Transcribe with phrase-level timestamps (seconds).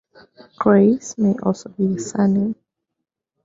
[0.59, 2.55] Kreis may also be a surname.